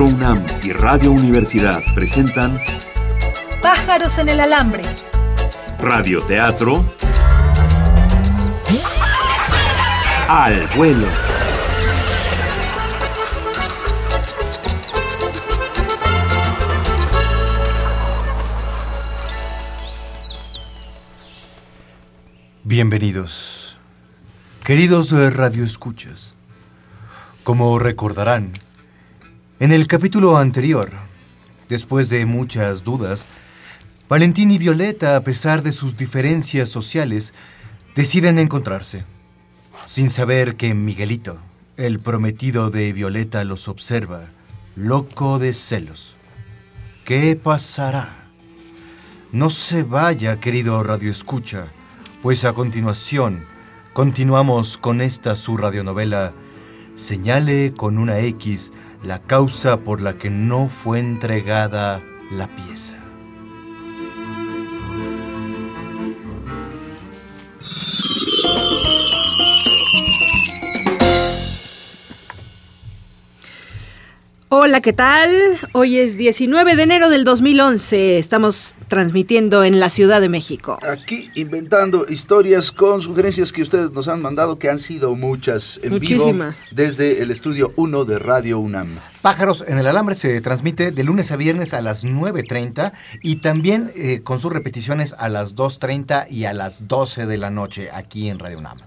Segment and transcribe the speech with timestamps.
[0.00, 2.58] Teatro UNAM y Radio Universidad presentan
[3.60, 4.82] Pájaros en el alambre.
[5.78, 6.82] Radio Teatro
[10.26, 11.06] Al vuelo.
[22.64, 23.76] Bienvenidos,
[24.64, 26.32] queridos radioescuchas.
[27.44, 28.54] Como recordarán,
[29.60, 30.90] en el capítulo anterior,
[31.68, 33.26] después de muchas dudas,
[34.08, 37.34] Valentín y Violeta, a pesar de sus diferencias sociales,
[37.94, 39.04] deciden encontrarse,
[39.84, 41.36] sin saber que Miguelito,
[41.76, 44.30] el prometido de Violeta, los observa,
[44.76, 46.16] loco de celos.
[47.04, 48.30] ¿Qué pasará?
[49.30, 51.66] No se vaya, querido radioescucha,
[52.22, 53.44] pues a continuación
[53.92, 56.32] continuamos con esta su radionovela
[56.94, 62.99] Señale con una X la causa por la que no fue entregada la pieza.
[74.52, 75.30] Hola, ¿qué tal?
[75.74, 78.18] Hoy es 19 de enero del 2011.
[78.18, 80.76] Estamos transmitiendo en la Ciudad de México.
[80.82, 85.92] Aquí inventando historias con sugerencias que ustedes nos han mandado, que han sido muchas en
[85.92, 86.56] Muchísimas.
[86.56, 88.88] vivo desde el estudio 1 de Radio UNAM.
[89.22, 92.90] Pájaros en el Alambre se transmite de lunes a viernes a las 9.30
[93.22, 97.50] y también eh, con sus repeticiones a las 2.30 y a las 12 de la
[97.50, 98.78] noche aquí en Radio UNAM.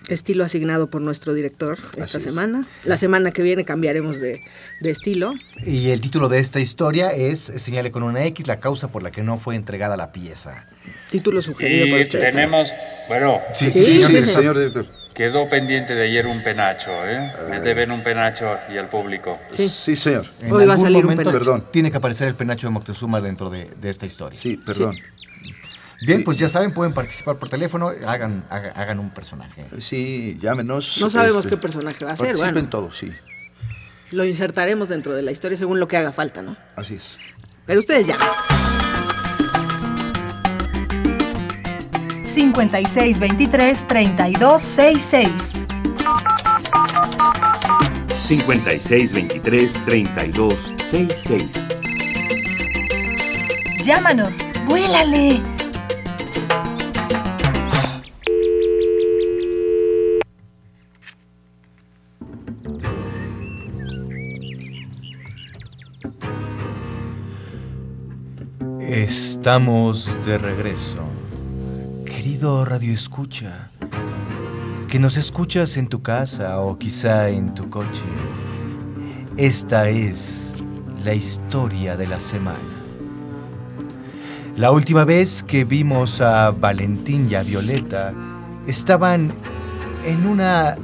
[0.07, 2.65] Estilo asignado por nuestro director esta semana.
[2.83, 4.41] La semana que viene cambiaremos de,
[4.81, 5.33] de, estilo.
[5.65, 9.11] Y el título de esta historia es Señale con una X, la causa por la
[9.11, 10.67] que no fue entregada la pieza.
[11.09, 12.19] Título sugerido y por usted.
[12.19, 12.73] tenemos,
[13.07, 14.85] bueno, sí, sí, sí, señor, señor director.
[15.13, 17.31] Quedó pendiente de ayer un penacho, ¿eh?
[17.49, 19.39] Me deben un penacho y al público.
[19.51, 20.25] Sí, sí señor.
[20.41, 21.37] En Hoy va a algún salir un momento penacho.
[21.37, 21.65] Perdón.
[21.71, 24.39] Tiene que aparecer el penacho de Moctezuma dentro de, de esta historia.
[24.39, 24.97] Sí, perdón.
[26.05, 26.23] Bien, Sí.
[26.25, 29.65] pues ya saben, pueden participar por teléfono, hagan, haga- hagan un personaje.
[29.79, 30.99] Sí, llámenos.
[31.01, 32.69] No sabemos este, qué personaje va a ser, Participen bueno.
[32.69, 33.11] todos, sí.
[34.11, 36.55] Lo insertaremos dentro de la historia según lo que haga falta, ¿no?
[36.75, 37.17] Así es.
[37.65, 38.27] Pero ustedes llamen.
[44.33, 45.65] 5623-3266.
[50.43, 51.67] 5623-3266.
[53.83, 54.37] Llámanos.
[54.65, 55.41] ¡Vuélale!
[69.43, 71.03] Estamos de regreso.
[72.05, 73.71] Querido Radio Escucha,
[74.87, 78.05] que nos escuchas en tu casa o quizá en tu coche.
[79.35, 80.55] Esta es
[81.03, 82.57] la historia de la semana.
[84.55, 88.13] La última vez que vimos a Valentín y a Violeta,
[88.65, 89.33] estaban
[90.05, 90.77] en una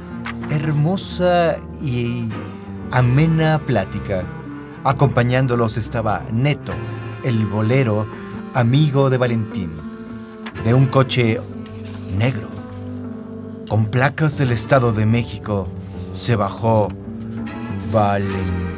[0.50, 2.28] hermosa y
[2.90, 4.22] amena plática.
[4.84, 6.74] Acompañándolos estaba Neto,
[7.24, 8.06] el bolero
[8.54, 9.70] amigo de Valentín,
[10.64, 11.40] de un coche
[12.16, 12.48] negro.
[13.68, 15.68] Con placas del Estado de México
[16.12, 16.88] se bajó
[17.92, 18.70] Valentín.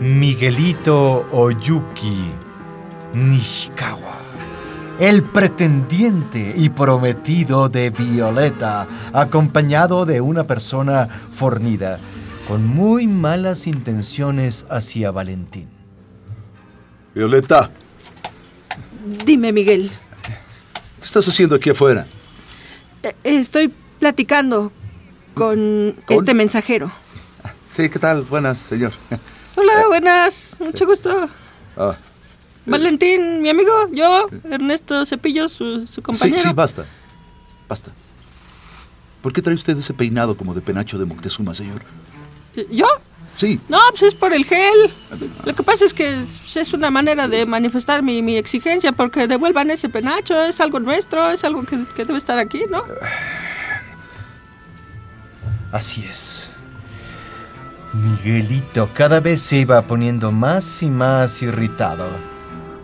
[0.00, 2.30] Miguelito Oyuki
[3.14, 4.14] Nishikawa,
[5.00, 11.98] el pretendiente y prometido de Violeta, acompañado de una persona fornida,
[12.46, 15.75] con muy malas intenciones hacia Valentín.
[17.16, 17.70] Violeta,
[19.24, 19.90] Dime, Miguel.
[20.98, 22.06] ¿qué estás haciendo aquí afuera?
[23.02, 24.70] Eh, Estoy platicando
[25.32, 26.16] con, ¿Con?
[26.18, 26.92] este mensajero.
[27.70, 28.20] Sí, ¿qué tal?
[28.24, 28.92] Buenas, señor.
[29.56, 30.56] Hola, buenas.
[30.58, 31.30] Mucho gusto.
[31.78, 31.96] Ah,
[32.66, 36.42] Valentín, mi amigo, yo, Ernesto Cepillo, su, su sí, compañero.
[36.42, 36.84] sí, basta.
[37.66, 37.92] Basta.
[39.22, 41.80] ¿Por qué trae usted ese peinado como de penacho de Moctezuma, señor?
[42.70, 42.86] ¿Yo?
[43.36, 44.90] Sí, No, pues es por el gel.
[45.44, 49.70] Lo que pasa es que es una manera de manifestar mi, mi exigencia porque devuelvan
[49.70, 50.42] ese penacho.
[50.44, 52.82] Es algo nuestro, es algo que, que debe estar aquí, ¿no?
[55.72, 56.50] Así es.
[57.92, 62.06] Miguelito cada vez se iba poniendo más y más irritado.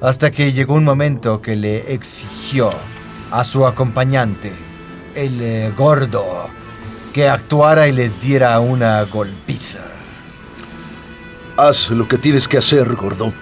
[0.01, 2.71] hasta que llegó un momento que le exigió
[3.31, 4.53] a su acompañante,
[5.15, 6.51] el eh, gordo,
[7.13, 9.79] que actuara y les diera una golpiza.
[11.63, 13.33] Haz lo que tienes que hacer, gordo.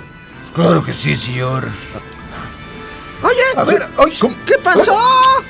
[0.54, 1.68] Claro que sí, señor.
[3.22, 3.88] Oye, A ver,
[4.20, 4.34] ¿cómo?
[4.46, 4.94] ¿qué pasó?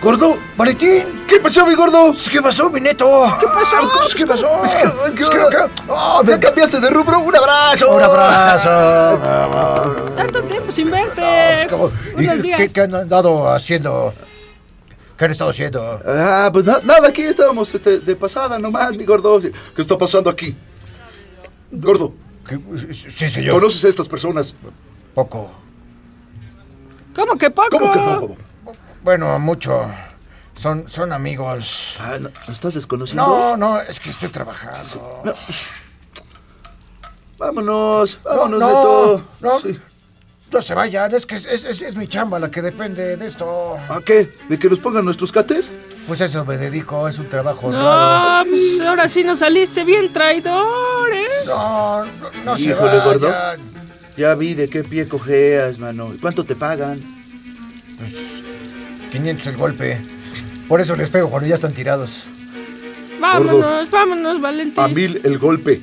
[0.01, 1.25] Gordo, Valentín.
[1.29, 2.13] ¿Qué pasó, mi gordo?
[2.31, 3.25] ¿Qué pasó, mi neto?
[3.41, 3.77] ¿Qué pasó?
[4.17, 4.65] ¿Qué pasó?
[4.65, 7.19] Es que- Es que acá- Ah, ¿Ya cambiaste de rubro?
[7.19, 7.91] ¡Un abrazo!
[7.97, 9.93] Un abrazo.
[10.17, 11.67] Tanto tiempo sin verte.
[12.19, 14.15] ¿Y qué, qué han andado haciendo?
[15.19, 16.01] ¿Qué han estado haciendo?
[16.07, 19.41] Ah, pues na- nada, aquí estábamos este, de pasada nomás, mi gordo.
[19.41, 19.53] ¿Qué
[19.83, 20.57] está pasando aquí?
[21.73, 22.30] Gordo, ¿Qué-
[23.11, 23.55] Sí, señor.
[23.55, 24.55] ¿conoces a estas personas?
[25.15, 25.51] Poco.
[27.15, 27.69] ¿Cómo que poco?
[27.71, 28.37] ¿Cómo que poco?
[29.03, 29.91] Bueno, mucho.
[30.57, 31.95] Son, son amigos.
[31.99, 33.27] Ah, ¿no, ¿no estás desconociendo?
[33.27, 35.23] No, no, es que estoy trabajando.
[35.25, 35.33] No.
[37.39, 39.25] Vámonos, No, vámonos, no, Neto.
[39.41, 39.59] no.
[39.61, 39.79] Sí.
[40.53, 43.27] No se vayan, es que es, es- es- es mi chamba la que depende de
[43.27, 43.77] esto.
[43.89, 44.31] ¿A qué?
[44.49, 45.73] ¿De que nos pongan nuestros cates?
[46.11, 47.71] Pues eso me dedico, es un trabajo.
[47.71, 51.25] No, pues ahora sí nos saliste bien traidor, ¿eh?
[51.47, 52.11] No, no,
[52.45, 53.29] no se Híjole, gordo.
[53.29, 53.61] vayan.
[54.17, 56.13] Ya vi de qué pie cojeas, mano.
[56.21, 57.01] ¿Cuánto te pagan?
[59.13, 60.01] 500 el golpe.
[60.67, 62.25] Por eso les pego cuando ya están tirados.
[63.21, 64.83] Vámonos, vámonos, Valentín.
[64.83, 65.81] A mil el golpe.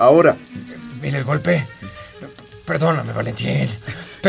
[0.00, 0.36] Ahora.
[1.00, 1.64] ¿Mil el golpe?
[2.64, 3.68] Perdóname, Valentín.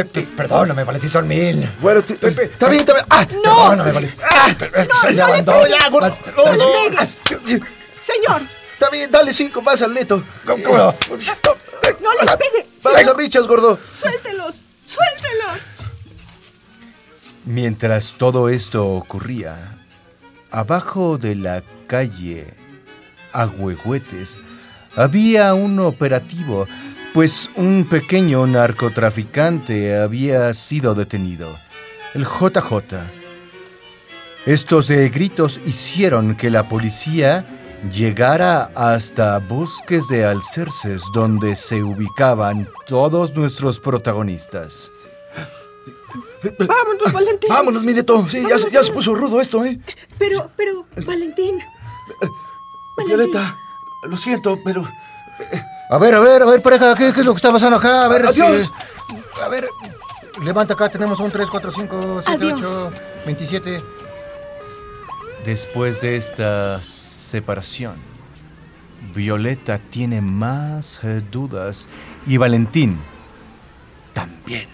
[0.03, 1.67] Pe- pe- perdóname, Valentín, son mil.
[1.81, 3.05] Bueno, Pepe, está bien, está bien.
[3.09, 3.25] ¡Ah!
[3.27, 4.19] Perdóname, Valentín.
[4.31, 5.55] Ah, pero es que se no le llevan dos.
[5.63, 5.79] pegues.
[5.81, 6.07] ya, gordo.
[6.07, 6.99] Ah, No, no.
[7.33, 7.61] pegues.
[8.01, 8.41] Señor,
[8.73, 10.23] Está bien, dale cinco más al neto.
[10.45, 10.95] ¿Cómo- cómo no?
[11.11, 12.67] no les pegue.
[12.83, 13.79] Vamos a bichas, gordo.
[13.99, 14.55] Suéltelos,
[14.85, 15.57] suéltelos.
[17.45, 19.55] Mientras todo esto ocurría,
[20.51, 22.53] abajo de la calle
[23.33, 24.37] Agüehuetes
[24.95, 26.67] había un operativo,
[27.17, 31.57] pues un pequeño narcotraficante había sido detenido,
[32.13, 32.95] el JJ.
[34.45, 37.43] Estos eh, gritos hicieron que la policía
[37.91, 44.91] llegara hasta Bosques de Alcerces, donde se ubicaban todos nuestros protagonistas.
[46.67, 47.49] Vámonos, Valentín.
[47.49, 48.27] Vámonos, mi neto.
[48.29, 49.79] Sí, ya, se- ya se puso rudo esto, ¿eh?
[50.19, 51.57] Pero, pero, Valentín.
[53.07, 53.57] Violeta,
[54.07, 54.87] lo siento, pero.
[55.89, 58.05] A ver, a ver, a ver, pareja, ¿qué, qué es lo que está pasando acá?
[58.05, 58.71] A ver, Adiós.
[59.07, 59.67] si- a ver,
[60.43, 62.61] levanta acá, tenemos un 3, 4, 5, 7, Adiós.
[62.61, 62.91] 8,
[63.25, 63.83] 27.
[65.45, 67.95] Después de esta separación,
[69.15, 71.87] Violeta tiene más eh, dudas
[72.25, 72.99] y Valentín
[74.13, 74.67] también.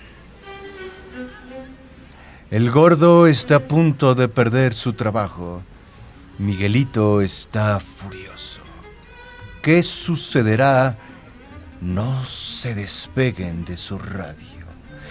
[2.49, 5.61] El gordo está a punto de perder su trabajo.
[6.39, 8.32] Miguelito está furioso.
[9.63, 10.97] ¿Qué sucederá?
[11.79, 14.65] No se despeguen de su radio.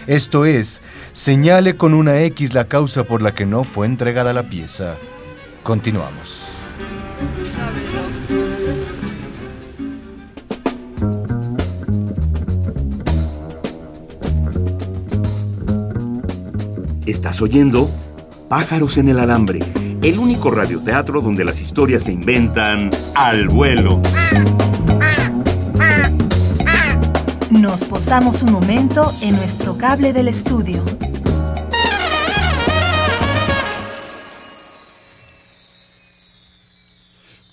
[0.06, 0.82] Esto es,
[1.12, 4.96] señale con una X la causa por la que no fue entregada la pieza.
[5.62, 6.42] Continuamos.
[17.06, 17.88] Estás oyendo
[18.50, 19.60] Pájaros en el Alambre,
[20.02, 24.02] el único radioteatro donde las historias se inventan al vuelo.
[27.72, 30.84] Nos posamos un momento en nuestro cable del estudio.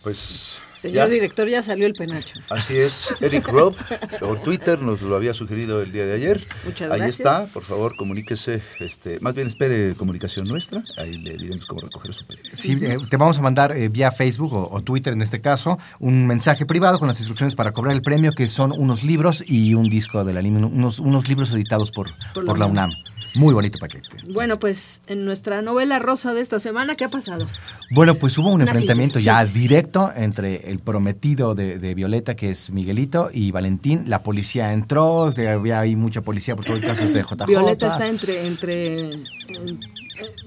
[0.03, 0.48] Pues.
[0.79, 1.13] Señor ya.
[1.13, 2.39] director, ya salió el penacho.
[2.49, 3.75] Así es, Eric Robb,
[4.19, 6.47] por Twitter nos lo había sugerido el día de ayer.
[6.65, 7.19] Muchas Ahí gracias.
[7.19, 12.13] está, por favor, comuníquese, este, más bien espere comunicación nuestra, ahí le diremos cómo recoger
[12.13, 12.49] su pedido.
[12.53, 15.77] Sí, eh, te vamos a mandar eh, vía Facebook o, o Twitter en este caso
[15.99, 19.73] un mensaje privado con las instrucciones para cobrar el premio, que son unos libros y
[19.73, 22.91] un disco del anime, unos, unos libros editados por, Por por, la la UNAM.
[23.35, 24.09] Muy bonito paquete.
[24.33, 27.47] Bueno, pues en nuestra novela rosa de esta semana, ¿qué ha pasado?
[27.91, 32.49] Bueno, pues hubo un Una enfrentamiento síntesis, ya directo entre el prometido de, Violeta, que
[32.51, 34.03] es Miguelito, y Valentín.
[34.07, 37.45] La policía entró, había ahí mucha policía por todo el caso este de JJ.
[37.47, 39.23] Violeta está entre, entre, en-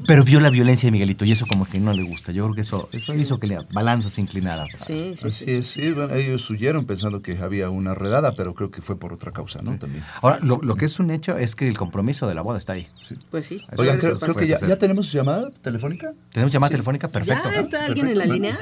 [0.06, 2.32] Pero vio la violencia de Miguelito y eso como que no le gusta.
[2.32, 4.66] Yo creo que eso, eso hizo que la balanza se inclinara.
[4.84, 5.50] sí, sí, Así sí.
[5.50, 9.12] es, sí, bueno, ellos huyeron pensando que había una redada, pero creo que fue por
[9.12, 9.78] otra causa, ¿no?
[9.78, 10.04] También.
[10.20, 12.74] Ahora, lo, lo que es un hecho es que el compromiso de la boda está
[12.74, 12.86] ahí.
[13.30, 13.64] Pues sí.
[13.70, 16.12] Eso Oigan, es creo, que creo que puedes ya, tenemos llamada telefónica.
[16.32, 17.08] ¿Tenemos llamada telefónica?
[17.08, 17.50] Perfecto.
[17.50, 18.58] ¿Ya está alguien en la línea?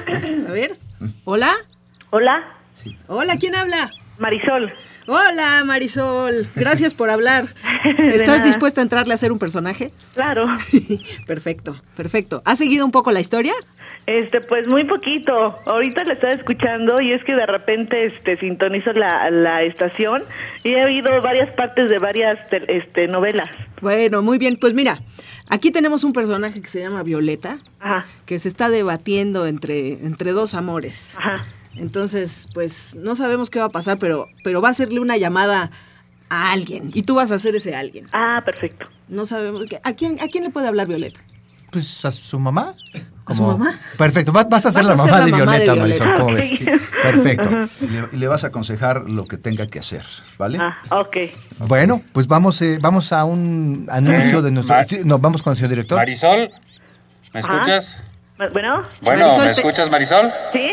[0.47, 0.77] A ver.
[1.25, 1.53] ¿Hola?
[2.11, 2.43] Hola,
[3.07, 3.91] Hola, ¿quién habla?
[4.17, 4.71] Marisol.
[5.07, 6.45] Hola, Marisol.
[6.55, 7.45] Gracias por hablar.
[7.97, 9.91] ¿Estás dispuesta a entrarle a hacer un personaje?
[10.13, 10.45] Claro.
[11.27, 12.41] perfecto, perfecto.
[12.45, 13.53] ¿Has seguido un poco la historia?
[14.05, 15.31] Este, pues muy poquito.
[15.65, 20.23] Ahorita la estaba escuchando y es que de repente este sintonizo la, la estación
[20.63, 23.49] y he oído varias partes de varias te- este novelas.
[23.81, 24.57] Bueno, muy bien.
[24.59, 24.99] Pues mira,
[25.49, 28.05] aquí tenemos un personaje que se llama Violeta, Ajá.
[28.25, 31.15] que se está debatiendo entre, entre dos amores.
[31.17, 31.43] Ajá.
[31.75, 35.71] Entonces, pues no sabemos qué va a pasar, pero, pero va a hacerle una llamada
[36.29, 38.07] a alguien y tú vas a ser ese alguien.
[38.13, 38.85] Ah, perfecto.
[39.07, 39.63] No sabemos.
[39.83, 41.19] ¿A quién, ¿A quién le puede hablar Violeta?
[41.71, 42.73] Pues a su mamá.
[43.25, 43.79] ¿A su mamá?
[43.97, 45.73] Perfecto, va- vas a ser Vas la a ser mamá la de mamá de Violeta,
[45.73, 46.03] Violeta.
[46.05, 46.35] Marisol, ¿cómo Ok.
[46.35, 46.89] ves?
[47.01, 47.49] Perfecto.
[47.85, 50.03] Y le, y le vas a aconsejar lo que tenga que hacer,
[50.37, 50.57] ¿vale?
[50.59, 51.17] Ah, ok.
[51.59, 54.75] Bueno, pues vamos, eh, vamos a un anuncio de nuestro...
[54.75, 55.97] Ma- sí, no, vamos con el señor director.
[55.97, 56.49] Marisol,
[57.33, 57.53] ¿me Ajá.
[57.53, 57.99] escuchas?
[58.37, 60.29] Bueno, Bueno, Marisol, ¿me te- escuchas, Marisol?
[60.51, 60.71] ¿sí?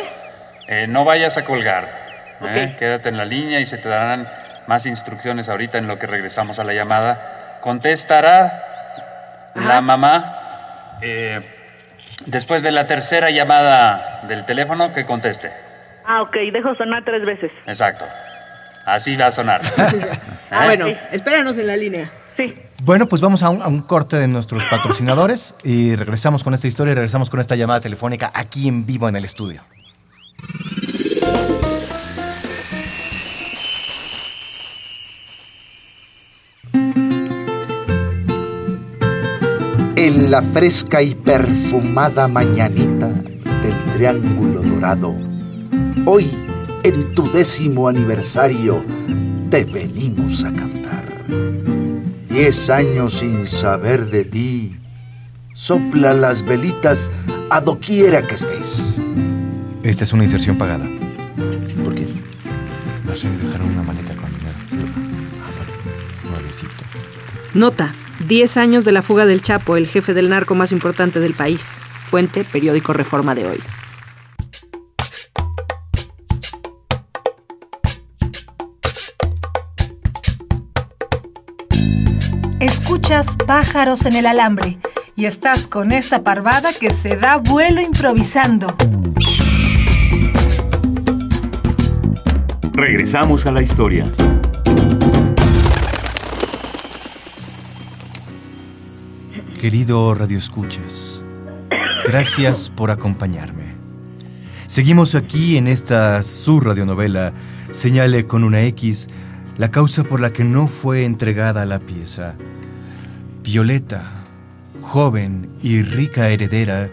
[0.69, 1.89] Eh, no vayas a colgar.
[2.43, 2.77] ¿eh?
[2.79, 4.29] Quédate en la línea y se te darán
[4.67, 7.59] más instrucciones ahorita en lo que regresamos a la llamada.
[7.63, 11.41] Contestará la mamá eh,
[12.27, 15.51] después de la tercera llamada del teléfono que conteste.
[16.05, 17.51] Ah, ok, dejo sonar tres veces.
[17.67, 18.05] Exacto.
[18.87, 19.61] Así va a sonar.
[20.51, 20.65] Ah, ¿Eh?
[20.65, 20.97] bueno, sí.
[21.13, 22.09] espéranos en la línea.
[22.35, 22.55] Sí.
[22.83, 26.67] Bueno, pues vamos a un, a un corte de nuestros patrocinadores y regresamos con esta
[26.67, 29.61] historia y regresamos con esta llamada telefónica aquí en vivo en el estudio.
[40.01, 45.13] En la fresca y perfumada mañanita del Triángulo Dorado,
[46.07, 46.31] hoy,
[46.85, 48.85] en tu décimo aniversario,
[49.51, 51.05] te venimos a cantar.
[52.29, 54.77] Diez años sin saber de ti,
[55.55, 57.11] sopla las velitas
[57.51, 59.01] a doquiera que estés.
[59.89, 60.85] Esta es una inserción pagada.
[61.83, 62.07] ¿Por qué?
[63.07, 64.55] No sé, dejaron una maleta con dinero.
[66.31, 66.85] Nuevecito.
[67.55, 67.95] Nota.
[68.27, 71.81] 10 años de la fuga del Chapo, el jefe del narco más importante del país.
[72.05, 73.61] Fuente, periódico Reforma de hoy.
[82.61, 84.79] Escuchas pájaros en el alambre
[85.17, 88.67] y estás con esta parvada que se da vuelo improvisando.
[92.79, 94.05] Regresamos a la historia.
[99.61, 101.21] Querido Radio Escuchas,
[102.07, 103.75] gracias por acompañarme.
[104.69, 107.33] Seguimos aquí en esta su radionovela,
[107.73, 109.09] señale con una X
[109.57, 112.37] la causa por la que no fue entregada la pieza.
[113.43, 114.23] Violeta,
[114.83, 116.89] joven y rica heredera,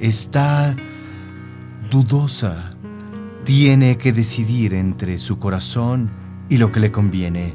[0.00, 0.74] está
[1.90, 2.77] dudosa.
[3.48, 6.10] Tiene que decidir entre su corazón
[6.50, 7.54] y lo que le conviene.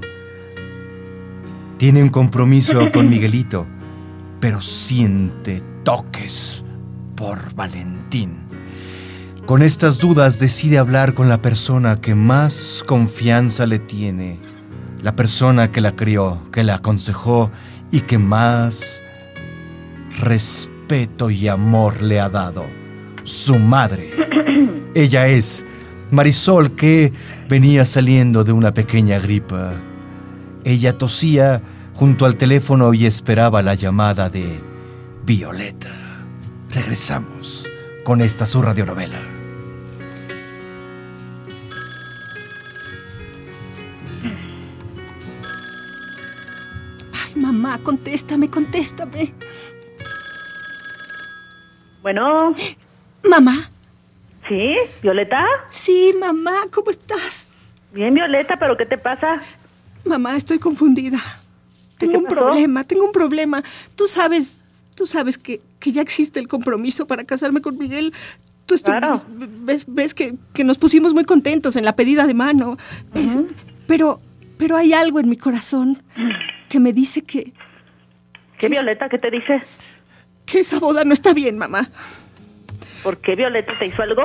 [1.77, 3.67] Tiene un compromiso con Miguelito,
[4.39, 6.63] pero siente toques
[7.15, 8.39] por Valentín.
[9.45, 14.39] Con estas dudas decide hablar con la persona que más confianza le tiene,
[15.03, 17.51] la persona que la crió, que la aconsejó
[17.91, 19.03] y que más
[20.19, 22.65] respeto y amor le ha dado,
[23.25, 24.09] su madre.
[24.95, 25.63] Ella es
[26.13, 27.11] Marisol que
[27.49, 29.73] venía saliendo de una pequeña gripa.
[30.63, 31.61] Ella tosía
[31.95, 34.59] junto al teléfono y esperaba la llamada de
[35.25, 35.89] Violeta.
[36.69, 37.67] Regresamos
[38.03, 39.19] con esta su radionovela.
[47.13, 49.33] Ay, mamá, contéstame, contéstame.
[52.03, 52.53] Bueno,
[53.23, 53.72] Mamá.
[54.47, 54.75] ¿Sí?
[55.01, 55.45] ¿Violeta?
[55.69, 57.55] Sí, mamá, ¿cómo estás?
[57.91, 59.39] Bien, Violeta, pero ¿qué te pasa?
[60.05, 61.19] Mamá, estoy confundida.
[61.97, 62.35] Tengo ¿Qué un pasó?
[62.37, 63.63] problema, tengo un problema.
[63.95, 64.59] Tú sabes,
[64.95, 68.13] tú sabes que, que ya existe el compromiso para casarme con Miguel.
[68.65, 69.21] Tú Claro.
[69.29, 72.77] ves, ves que, que nos pusimos muy contentos en la pedida de mano.
[73.13, 73.45] Eh,
[73.87, 74.19] pero,
[74.57, 76.01] pero hay algo en mi corazón
[76.69, 77.53] que me dice que,
[78.57, 79.07] ¿Qué Violeta?
[79.09, 79.61] ¿Qué te dice?
[80.45, 81.89] que esa boda no está bien, mamá.
[83.03, 84.23] ¿Por qué Violeta te hizo algo?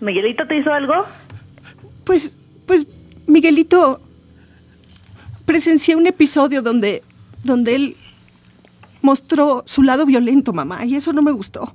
[0.00, 1.04] ¿Miguelito te hizo algo?
[2.04, 2.86] Pues, pues,
[3.26, 4.00] Miguelito,
[5.44, 7.02] presencié un episodio donde,
[7.42, 7.96] donde él
[9.02, 11.74] mostró su lado violento, mamá, y eso no me gustó.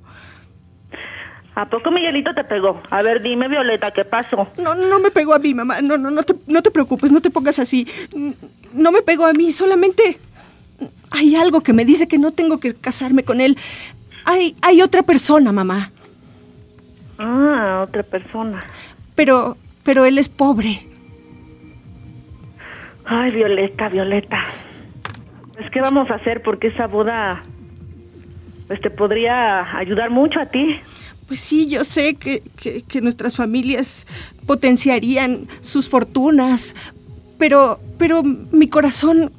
[1.54, 2.82] ¿A poco Miguelito te pegó?
[2.90, 4.48] A ver, dime, Violeta, ¿qué pasó?
[4.58, 5.80] No, no me pegó a mí, mamá.
[5.80, 7.86] No, no, no te, no te preocupes, no te pongas así.
[8.74, 10.20] No me pegó a mí, solamente
[11.10, 13.56] hay algo que me dice que no tengo que casarme con él.
[14.26, 15.92] Hay, hay otra persona, mamá.
[17.18, 18.62] Ah, otra persona.
[19.14, 20.86] Pero, pero él es pobre.
[23.04, 24.44] Ay, Violeta, Violeta.
[25.54, 26.42] Pues, ¿qué vamos a hacer?
[26.42, 27.42] Porque esa boda,
[28.66, 30.76] pues, te podría ayudar mucho a ti.
[31.26, 34.06] Pues sí, yo sé que, que, que nuestras familias
[34.46, 36.74] potenciarían sus fortunas,
[37.38, 39.32] pero, pero mi corazón,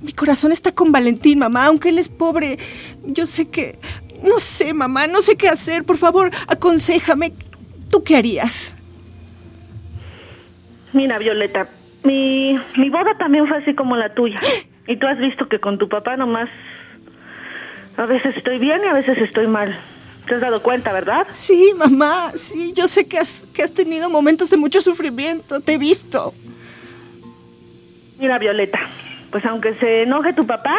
[0.00, 2.58] mi corazón está con Valentín, mamá, aunque él es pobre.
[3.04, 3.78] Yo sé que,
[4.22, 5.84] no sé, mamá, no sé qué hacer.
[5.84, 7.32] Por favor, aconsejame.
[7.90, 8.74] ¿Tú qué harías?
[10.92, 11.68] Mira, Violeta,
[12.02, 14.40] mi, mi boda también fue así como la tuya.
[14.86, 16.48] Y tú has visto que con tu papá nomás
[17.96, 19.76] a veces estoy bien y a veces estoy mal.
[20.26, 21.26] ¿Te has dado cuenta, verdad?
[21.32, 25.74] Sí, mamá, sí, yo sé que has, que has tenido momentos de mucho sufrimiento, te
[25.74, 26.34] he visto.
[28.18, 28.80] Mira, Violeta,
[29.30, 30.76] pues aunque se enoje tu papá,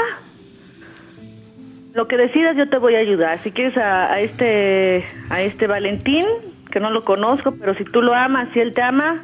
[1.94, 3.42] lo que decidas yo te voy a ayudar.
[3.44, 6.26] Si quieres a, a este a este Valentín,
[6.72, 9.22] que no lo conozco, pero si tú lo amas, si él te ama,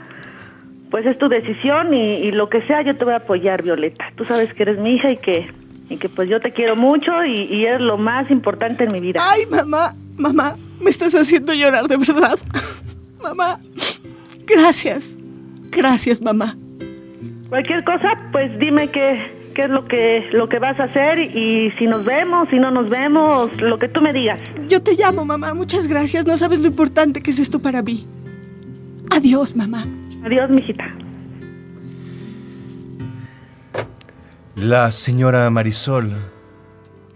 [0.91, 4.11] pues es tu decisión y, y lo que sea yo te voy a apoyar, Violeta.
[4.15, 5.51] Tú sabes que eres mi hija y que
[5.89, 8.99] y que pues yo te quiero mucho y, y eres lo más importante en mi
[8.99, 9.21] vida.
[9.23, 12.37] Ay, mamá, mamá, me estás haciendo llorar de verdad.
[13.23, 13.59] mamá,
[14.45, 15.17] gracias.
[15.69, 16.55] Gracias, mamá.
[17.49, 21.71] Cualquier cosa, pues dime qué, qué es lo que, lo que vas a hacer y
[21.79, 24.39] si nos vemos, si no nos vemos, lo que tú me digas.
[24.67, 25.55] Yo te llamo, mamá.
[25.55, 26.27] Muchas gracias.
[26.27, 28.05] No sabes lo importante que es esto para mí.
[29.09, 29.83] Adiós, mamá.
[30.23, 30.85] Adiós, mijita.
[34.55, 36.11] La señora Marisol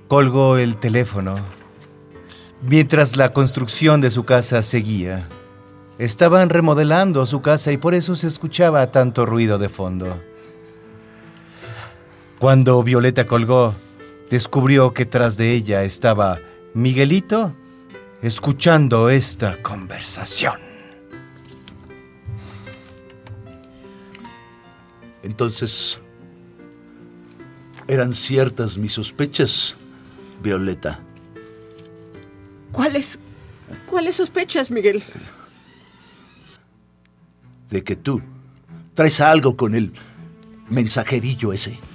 [0.08, 1.36] colgó el teléfono
[2.64, 5.28] mientras la construcción de su casa seguía.
[6.00, 10.18] Estaban remodelando su casa y por eso se escuchaba tanto ruido de fondo.
[12.42, 13.76] Cuando Violeta colgó,
[14.32, 16.40] descubrió que tras de ella estaba
[16.74, 17.56] Miguelito
[18.24, 20.56] escuchando esta conversación.
[25.22, 26.00] Entonces,
[27.88, 29.76] ¿eran ciertas mis sospechas,
[30.42, 31.00] Violeta?
[32.72, 33.20] ¿Cuáles,
[33.86, 35.04] cuáles sospechas, Miguel?
[37.70, 38.20] De que tú
[38.96, 39.94] traes algo con el
[40.70, 41.91] mensajerillo ese.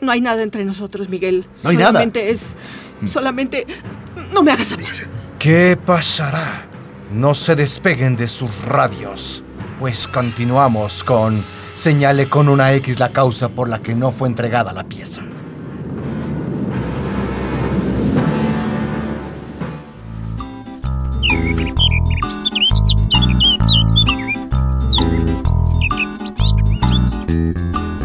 [0.00, 1.46] No hay nada entre nosotros, Miguel.
[1.62, 1.88] No hay nada.
[1.88, 2.54] solamente es.
[3.06, 3.66] Solamente.
[4.32, 4.90] No me hagas hablar.
[5.38, 6.66] ¿Qué pasará?
[7.12, 9.42] No se despeguen de sus radios,
[9.78, 11.42] pues continuamos con
[11.78, 15.22] Señale con una X la causa por la que no fue entregada la pieza.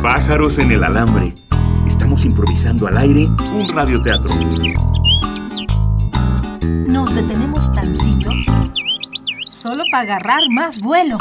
[0.03, 1.33] Pájaros en el alambre.
[1.93, 4.33] Estamos improvisando al aire un radioteatro.
[6.87, 8.31] Nos detenemos tantito
[9.51, 11.19] solo para agarrar más vuelo.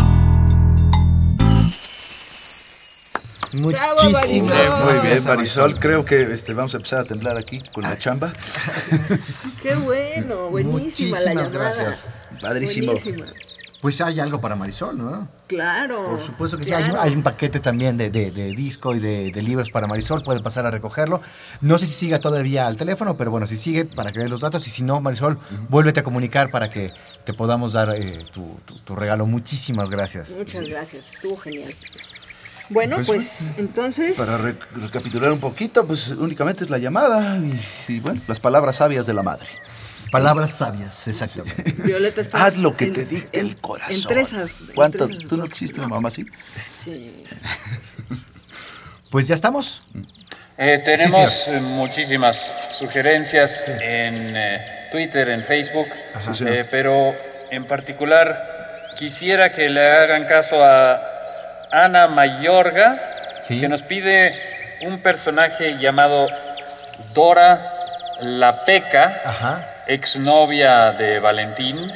[3.52, 5.78] Muchísimas Muy bien, Marisol.
[5.78, 8.32] Creo que este, vamos a empezar a temblar aquí con la chamba.
[9.62, 11.74] Qué bueno, buenísima la Muchísimas llamada.
[11.74, 12.04] gracias.
[12.40, 12.92] Padrísimo.
[12.92, 13.26] Buenísima.
[13.82, 15.26] Pues hay algo para Marisol, ¿no?
[15.48, 16.06] Claro.
[16.06, 19.00] Por supuesto que sí, hay, un- hay un paquete también de, de- de disco y
[19.00, 21.20] de, de libros para Marisol, puede pasar a recogerlo.
[21.62, 24.40] No sé si siga todavía al teléfono, pero bueno, si sigue, para que veas los
[24.42, 25.36] datos, y si no, Marisol,
[25.68, 26.92] vuélvete a comunicar para que
[27.24, 29.26] te podamos dar eh, tu, tu- tu regalo.
[29.26, 30.30] Muchísimas gracias.
[30.38, 31.74] Muchas gracias, estuvo genial.
[32.70, 34.16] Bueno, Pues, pues, entonces.
[34.16, 38.76] Para re- recapitular un poquito, pues únicamente es la llamada y, y, bueno, las palabras
[38.76, 39.48] sabias de la madre.
[40.12, 41.72] Palabras sabias, exactamente.
[41.82, 42.44] Violeta está.
[42.44, 43.96] Haz lo que en- te en- el corazón.
[43.96, 44.60] Entre esas.
[44.60, 45.10] entre ¿Cuántas?
[45.10, 46.24] esas ¿Tú no quisiste una mamá así?
[46.84, 47.24] Sí.
[49.10, 49.82] Pues ya estamos.
[50.56, 55.88] Eh, tenemos Sí, eh, muchísimas sugerencias en eh, Twitter, en Facebook,
[56.32, 57.14] Sí, eh, pero
[57.50, 60.98] en particular quisiera que le hagan caso a
[61.70, 63.60] Ana Mayorga, Sí.
[63.60, 64.34] que nos pide
[64.82, 66.28] un personaje llamado
[67.12, 67.74] Dora
[68.20, 69.71] la Peca, Ajá.
[69.86, 71.92] Exnovia de Valentín,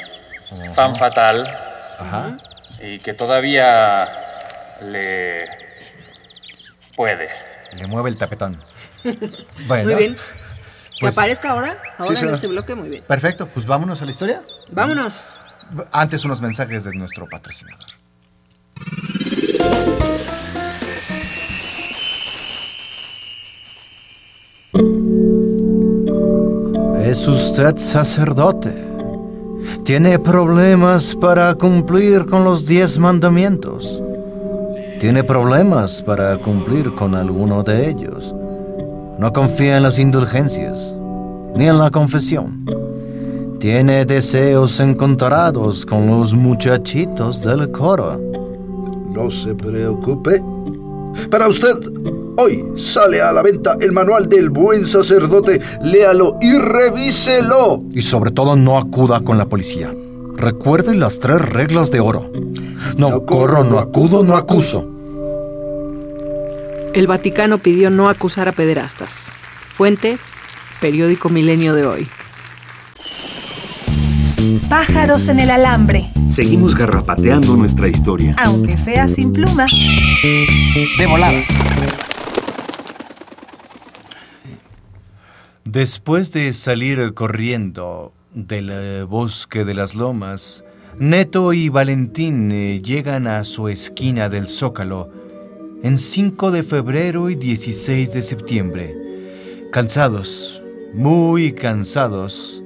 [0.75, 1.46] fan fatal,
[1.99, 2.37] Ajá.
[2.81, 4.09] y que todavía
[4.83, 5.49] le
[6.96, 7.29] puede.
[7.75, 8.59] Le mueve el tapetón.
[9.66, 9.85] Bueno.
[9.90, 10.14] Muy bien.
[10.16, 13.05] Que pues- aparezca ahora, ahora en este bloque, muy bien.
[13.07, 14.42] Perfecto, pues vámonos a la historia.
[14.70, 15.38] Vámonos.
[15.92, 17.85] Antes unos mensajes de nuestro patrocinador.
[27.16, 28.74] ¿Es usted sacerdote?
[29.85, 34.02] ¿Tiene problemas para cumplir con los diez mandamientos?
[35.00, 38.35] ¿Tiene problemas para cumplir con alguno de ellos?
[39.18, 40.94] No confía en las indulgencias,
[41.57, 42.66] ni en la confesión.
[43.61, 48.20] Tiene deseos encontrados con los muchachitos del coro.
[49.09, 50.42] No se preocupe.
[51.31, 51.72] Para usted
[52.38, 55.61] Hoy sale a la venta el manual del buen sacerdote.
[55.83, 57.83] Léalo y revíselo.
[57.92, 59.92] Y sobre todo no acuda con la policía.
[60.37, 62.31] Recuerde las tres reglas de oro.
[62.99, 64.87] No, corro, no acudo, no acuso.
[66.92, 69.29] El Vaticano pidió no acusar a pederastas.
[69.75, 70.18] Fuente,
[70.81, 72.09] periódico Milenio de hoy.
[74.68, 78.35] Pájaros en el alambre, Seguimos garrapateando nuestra historia.
[78.38, 79.66] aunque sea sin pluma.
[80.99, 81.40] De volada.
[85.77, 90.65] Después de salir corriendo del eh, bosque de las lomas,
[90.99, 95.11] Neto y Valentín eh, llegan a su esquina del Zócalo
[95.83, 98.97] en 5 de febrero y 16 de septiembre.
[99.71, 100.62] Cansados,
[100.95, 102.62] muy cansados,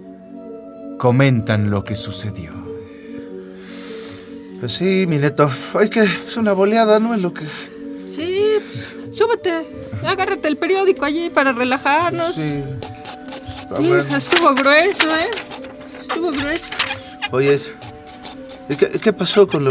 [1.00, 2.52] comentan lo que sucedió.
[4.60, 5.50] Pues sí, mi neto.
[5.74, 7.12] Ay, que es una boleada, ¿no?
[7.12, 7.44] Es lo que.
[8.14, 9.66] Sí, pues, súbete.
[10.06, 12.36] Agárrate el periódico allí para relajarnos.
[12.36, 12.62] Sí.
[13.70, 14.16] Está Hija, bueno.
[14.16, 15.30] estuvo grueso, ¿eh?
[16.00, 16.64] Estuvo grueso.
[17.32, 17.60] Oye,
[18.68, 19.70] ¿y ¿qué, qué pasó con lo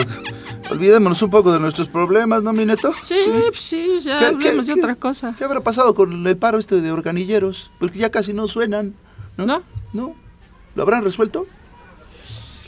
[0.69, 2.93] Olvidémonos un poco de nuestros problemas, ¿no, mi neto?
[3.03, 3.15] Sí,
[3.47, 5.33] pues sí, ya ¿Qué- hablemos qué- de otra cosa.
[5.37, 7.71] ¿Qué habrá pasado con el paro este de organilleros?
[7.79, 8.93] Porque ya casi no suenan.
[9.35, 9.45] ¿No?
[9.47, 9.63] ¿No?
[9.93, 10.15] ¿No?
[10.75, 11.47] ¿Lo habrán resuelto?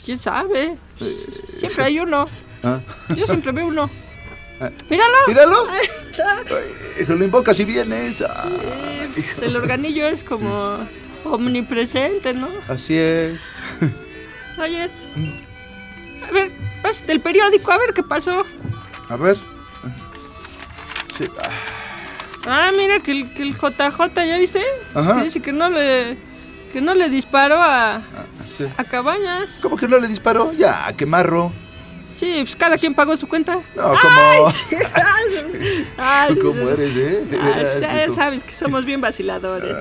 [0.04, 0.76] ¿Quién sabe?
[1.56, 2.26] Siempre hay uno.
[2.64, 2.80] Ah.
[3.16, 3.88] Yo siempre veo uno.
[4.90, 5.14] ¡Míralo!
[5.28, 5.66] ¡Míralo!
[6.10, 6.38] Está.
[6.38, 8.20] Ay, lo invocas y vienes.
[8.20, 10.78] Ah, Eh, pues, el organillo es como
[11.24, 12.48] omnipresente, ¿no?
[12.68, 13.56] así es.
[14.58, 14.90] Oye,
[16.28, 18.44] a ver, pásate el periódico, a ver qué pasó.
[19.08, 19.36] A ver.
[21.18, 21.26] Sí.
[21.40, 21.50] ah,
[22.44, 24.60] Ah, mira que el, que el JJ, ¿ya viste?
[24.94, 25.18] Ajá.
[25.18, 26.16] Que dice que no le,
[26.72, 28.02] que no le disparó a, ah,
[28.56, 28.66] sí.
[28.76, 29.60] a Cabañas.
[29.62, 30.52] ¿Cómo que no le disparó?
[30.52, 31.52] Ya, qué marro.
[32.16, 33.60] Sí, pues cada quien pagó su cuenta.
[33.76, 34.50] No, como.
[35.98, 37.24] Ay, ¿Cómo eres, eh?
[37.30, 39.76] Veras, ya sabes que somos bien vaciladores.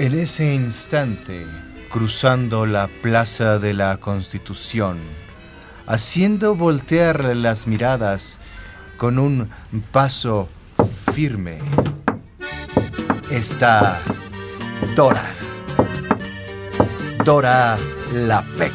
[0.00, 1.46] En ese instante,
[1.90, 4.96] cruzando la Plaza de la Constitución,
[5.86, 8.38] haciendo voltear las miradas
[8.96, 9.50] con un
[9.92, 10.48] paso
[11.12, 11.58] firme,
[13.30, 14.00] está
[14.96, 15.34] Dora.
[17.22, 17.76] Dora
[18.14, 18.72] la Peca.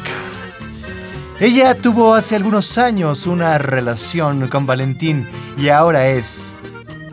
[1.40, 6.56] Ella tuvo hace algunos años una relación con Valentín y ahora es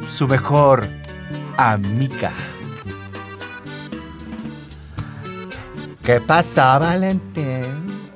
[0.07, 0.87] su mejor
[1.57, 2.31] amiga.
[6.03, 8.11] ¿Qué pasa, Valentín?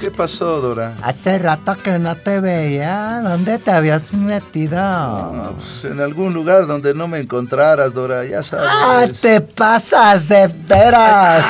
[0.00, 0.94] ¿Qué pasó, Dora?
[1.02, 3.20] Hace rato que no te veía.
[3.22, 5.54] ¿Dónde te habías metido?
[5.56, 8.68] Pues, en algún lugar donde no me encontraras, Dora, ya sabes.
[8.68, 11.44] ¡Ah, te pasas de veras!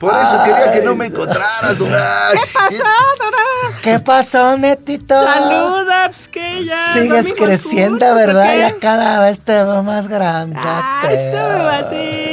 [0.00, 2.30] Por eso quería que no me encontraras, Dora.
[2.32, 2.84] ¿Qué pasó,
[3.18, 3.80] Dora?
[3.80, 5.14] ¿Qué pasó, Netito?
[5.24, 6.94] Saluda, pues que ya.
[6.94, 8.56] Sigues creciendo, juntos, ¿o ¿verdad?
[8.58, 10.58] Ya cada vez te veo más grande.
[10.60, 12.25] Ah, esto me vacile, me vacile.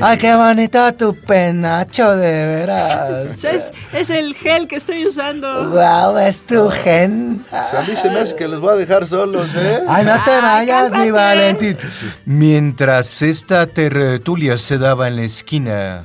[0.00, 3.44] Ay, qué bonito tu penacho, de veras.
[3.44, 5.70] Es, es el gel que estoy usando.
[5.70, 7.44] Wow, es tu gen.
[7.52, 9.80] A mí se me hace que los voy a dejar solos, ¿eh?
[9.88, 11.10] Ay, no te Ay, vayas, mi.
[11.10, 11.76] Valentín.
[12.24, 16.04] Mientras esta tertulia se daba en la esquina,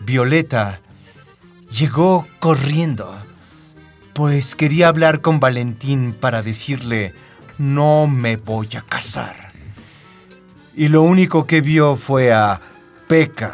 [0.00, 0.80] Violeta
[1.70, 3.12] llegó corriendo,
[4.12, 7.12] pues quería hablar con Valentín para decirle,
[7.58, 9.52] no me voy a casar.
[10.74, 12.60] Y lo único que vio fue a
[13.08, 13.52] Peca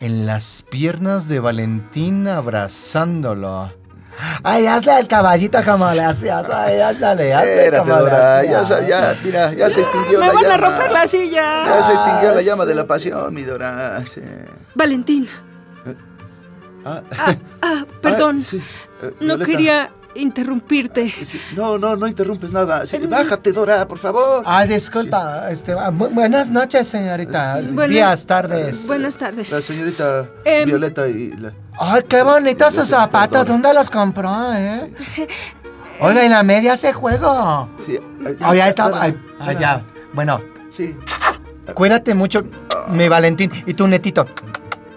[0.00, 3.72] en las piernas de Valentín abrazándolo.
[4.42, 6.48] Ay, hazle al caballito como le hacías.
[6.50, 8.68] Ay, ándale, hazle Espérate, como le Dora, ya, hacías.
[8.68, 10.56] sa- ya, mira, ya se extinguió Me la van a llama.
[10.68, 11.64] romper la silla.
[11.64, 14.02] Ya se extinguió la llama de la pasión, mi Dora.
[14.12, 14.20] sí.
[14.74, 15.28] Valentín,
[16.84, 17.00] Ah,
[17.62, 18.38] ah, perdón.
[18.40, 18.60] ah, sí,
[19.02, 21.08] eh, No quería interrumpirte.
[21.24, 22.84] Sí, No, no, no interrumpes nada.
[22.86, 24.42] Sí, bájate, Dora, por favor.
[24.46, 27.60] Ah, disculpa, este, ah, bu- buenas noches, señorita.
[27.70, 28.86] Buenas- Días, tardes.
[28.86, 29.50] Buenas tardes.
[29.50, 31.52] La señorita Em, Violeta y la...
[31.78, 33.46] Ay, qué bonitos sus zapatos.
[33.46, 34.92] ¿Dónde los compró, eh?
[36.00, 37.68] Oiga, ¿y la media hace juego?
[37.84, 38.88] Sí, ay, Oh, ya está.
[38.88, 39.50] Dora, ay, Dora.
[39.50, 39.82] allá.
[40.12, 40.96] Bueno, Sí.
[41.74, 42.42] cuídate mucho,
[42.88, 43.50] mi Valentín.
[43.66, 44.26] Y tu netito.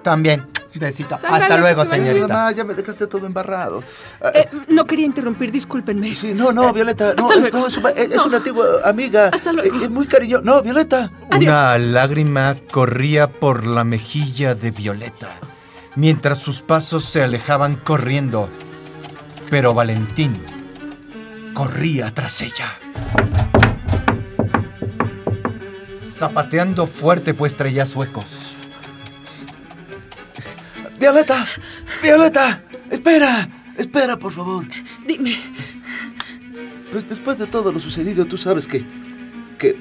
[0.03, 0.45] También.
[0.79, 1.15] Besito.
[1.15, 2.27] Hasta luego, señorita.
[2.27, 3.83] más, ya me dejaste todo embarrado.
[4.21, 6.15] Ah, Eh, no quería interrumpir, discúlpenme.
[6.15, 7.59] Sí, no, no, Violeta, no, hasta luego.
[7.59, 8.25] no, es, una- es No.
[8.25, 9.29] una antigua amiga.
[9.33, 9.77] Hasta luego.
[9.77, 10.43] Eh, Es muy cariñosa.
[10.43, 11.11] No, Violeta.
[11.37, 15.29] Una lágrima corría por la mejilla de Violeta,
[15.95, 18.49] mientras sus pasos se alejaban corriendo.
[19.49, 20.41] Pero Valentín
[21.53, 22.79] corría tras ella.
[26.01, 28.54] Zapateando fuerte pues traía suecos.
[30.99, 31.45] Violeta,
[32.01, 34.65] Violeta, espera, espera, por favor.
[35.07, 35.37] Dime,
[36.91, 38.85] Pues después de todo lo sucedido, tú sabes que...
[39.59, 39.77] que...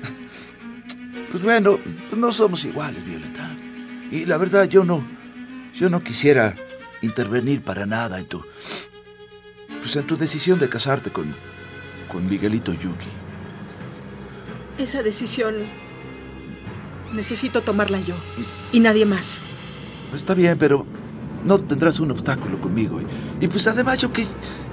[1.31, 3.51] Pues bueno, pues no somos iguales, Violeta.
[4.11, 5.05] Y la verdad, yo no...
[5.75, 6.55] Yo no quisiera
[7.03, 8.45] intervenir para nada en tu...
[9.81, 11.35] Pues en tu decisión de casarte con...
[12.11, 13.09] con Miguelito Yuki.
[14.79, 15.55] Esa decisión
[17.13, 18.17] necesito tomarla yo
[18.73, 19.41] y nadie más.
[20.15, 20.87] Está bien, pero
[21.45, 23.01] no tendrás un obstáculo conmigo.
[23.01, 24.27] Y, y, pues además yo que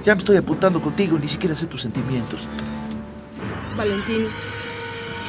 [0.04, 2.48] ya me estoy apuntando contigo, ni siquiera sé tus sentimientos.
[3.76, 4.26] Valentín,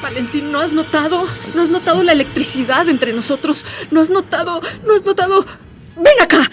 [0.01, 1.25] Valentín, ¿no has notado?
[1.55, 3.65] ¿No has notado la electricidad entre nosotros?
[3.89, 4.59] ¿No has notado?
[4.85, 5.45] ¿No has notado?
[5.95, 6.49] ¡Ven acá!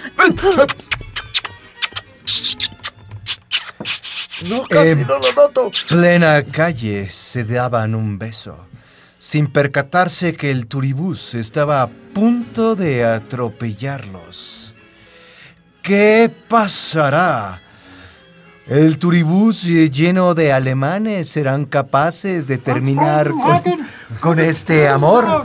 [4.48, 5.70] No, casi Eh, no lo noto.
[5.88, 8.66] Plena calle se daban un beso,
[9.18, 14.69] sin percatarse que el turibús estaba a punto de atropellarlos.
[15.82, 17.60] ¿Qué pasará?
[18.66, 23.60] ¿El turibús lleno de alemanes serán capaces de terminar con,
[24.20, 25.42] con este amor?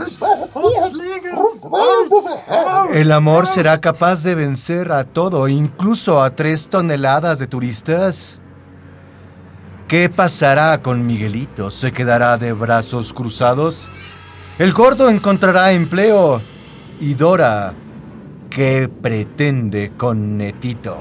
[2.92, 8.40] ¿El amor será capaz de vencer a todo, incluso a tres toneladas de turistas?
[9.88, 11.70] ¿Qué pasará con Miguelito?
[11.70, 13.88] ¿Se quedará de brazos cruzados?
[14.58, 16.40] El gordo encontrará empleo.
[16.98, 17.74] Y Dora,
[18.56, 20.96] ¿qué pretende con Netito?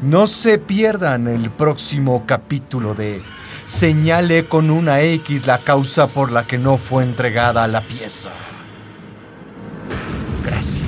[0.00, 3.22] No se pierdan el próximo capítulo de
[3.66, 8.30] Señale con una X la causa por la que no fue entregada la pieza.
[10.44, 10.82] Gracias.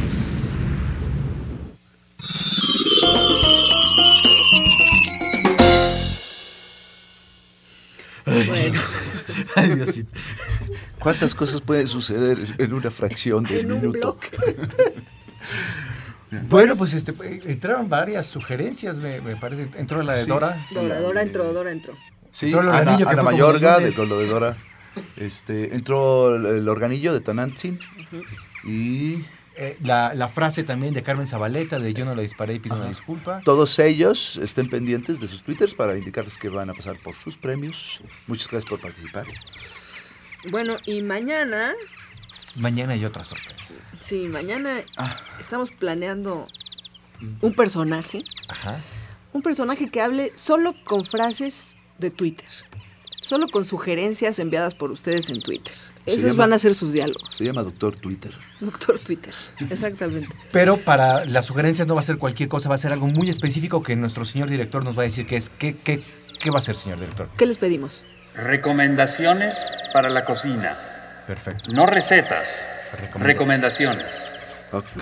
[8.48, 8.80] Bueno,
[9.54, 10.10] Ay, Diosito.
[10.98, 14.18] ¿Cuántas cosas pueden suceder en una fracción de en un minuto?
[14.18, 15.12] bloque.
[16.48, 17.12] Bueno, pues este,
[17.50, 19.68] entraron varias sugerencias, me, me parece.
[19.78, 20.28] Entró la de Sí.
[20.30, 20.56] Dora.
[20.72, 21.94] Dora, Dora entró, Dora entró.
[22.32, 24.56] Sí, el Ana, organillo que Ana Mayorga, de con lo de Dora.
[25.16, 27.78] Este, entró el, el organillo de Tonantzin.
[28.64, 29.24] Y
[29.54, 32.76] Eh, la, la frase también de Carmen Zabaleta de yo no le disparé y pido
[32.76, 33.42] una disculpa.
[33.44, 37.36] todos ellos estén pendientes de sus twitters para indicarles que van a pasar por sus
[37.36, 38.00] premios.
[38.26, 39.26] Muchas gracias por participar.
[40.50, 41.74] Bueno, y mañana,
[42.56, 43.56] Mañana hay otra sorpresa.
[44.00, 45.16] sí, mañana Ah.
[45.40, 46.46] estamos planeando
[47.40, 48.78] un personaje, Ajá.
[49.32, 52.48] un personaje que hable solo con frases de Twitter,
[53.22, 55.72] solo con sugerencias enviadas por ustedes en Twitter.
[56.04, 57.34] Se Esos llama- van a ser sus diálogos.
[57.36, 58.32] Se llama Doctor Twitter.
[58.58, 59.32] Doctor Twitter,
[59.70, 60.34] exactamente.
[60.52, 63.30] Pero para las sugerencias no va a ser cualquier cosa, va a ser algo muy
[63.30, 65.48] específico que nuestro señor director nos va a decir que es.
[65.48, 66.02] ¿Qué, qué,
[66.40, 67.28] qué va a ser, señor director?
[67.38, 68.04] ¿Qué les pedimos?
[68.34, 70.76] Recomendaciones para la cocina.
[71.32, 71.72] Perfecto.
[71.72, 72.62] No recetas,
[73.00, 74.04] Recomenda- recomendaciones.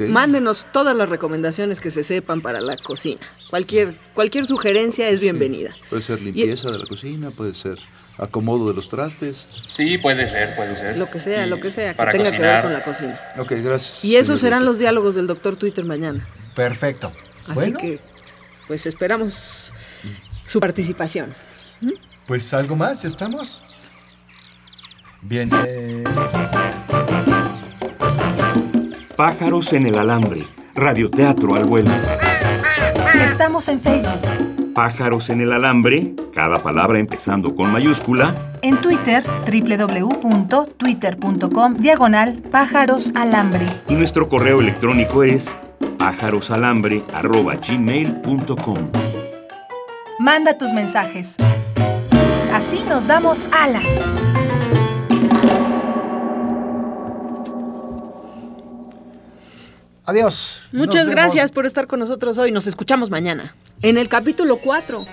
[0.09, 3.21] Mándenos todas las recomendaciones que se sepan para la cocina.
[3.51, 5.75] Cualquier, cualquier sugerencia es bienvenida.
[5.89, 7.79] Puede ser limpieza de la cocina, puede ser
[8.17, 9.49] acomodo de los trastes.
[9.69, 10.99] Sí, puede ser, puede ser.
[10.99, 13.21] Lo que sea, Y lo que sea, que tenga que ver con la cocina.
[13.39, 14.05] Ok, gracias.
[14.05, 16.25] Y esos serán los diálogos del doctor Twitter mañana.
[16.55, 17.13] Perfecto.
[17.47, 17.99] Así bueno, que,
[18.69, 19.73] pues esperamos
[20.47, 21.35] su participación.
[22.29, 23.63] pues algo más, ¿ya estamos?
[25.23, 25.51] Bien.
[25.67, 26.05] eh,
[29.17, 30.45] Pájaros en el alambre.
[30.75, 31.91] Radioteatro al vuelo.
[33.23, 34.21] Estamos en Facebook,
[34.75, 43.67] Pájaros en el alambre, cada palabra empezando con mayúscula, en Twitter, www.twitter.com, diagonal pájaros alambre.
[43.89, 45.55] y nuestro correo electrónico es
[45.99, 48.79] pájarosalambre.gmail.com.
[50.19, 51.37] Manda tus mensajes.
[52.55, 54.03] Así nos damos alas.
[60.11, 60.63] Adiós.
[60.73, 62.51] Muchas gracias por estar con nosotros hoy.
[62.51, 63.55] Nos escuchamos mañana.
[63.81, 65.07] En el capítulo 4.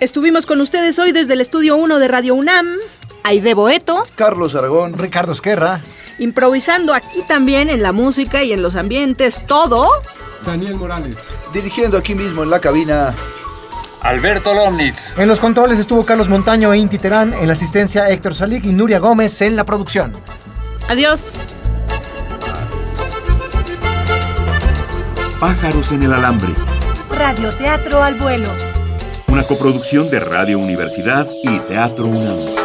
[0.00, 2.78] Estuvimos con ustedes hoy desde el estudio 1 de Radio UNAM.
[3.22, 4.94] Aide Boeto, Carlos Aragón.
[4.94, 5.82] Ricardo Esquerra.
[6.18, 9.90] improvisando aquí también en la música y en los ambientes, todo.
[10.46, 11.16] Daniel Morales.
[11.52, 13.14] Dirigiendo aquí mismo en la cabina.
[14.02, 15.16] Alberto Lomnitz.
[15.16, 18.72] En los controles estuvo Carlos Montaño e Inti Terán, en la asistencia Héctor Salik y
[18.72, 20.12] Nuria Gómez en la producción.
[20.88, 21.34] Adiós.
[25.38, 26.52] Pájaros en el alambre.
[27.16, 28.48] Radioteatro al vuelo.
[29.28, 32.61] Una coproducción de Radio Universidad y Teatro UNAM.